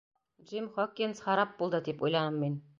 [0.47, 2.61] «Джим Хокинс харап булды!» тип уйланым мин.